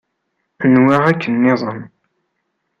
[0.73, 1.81] Nwiɣ akken nniḍen.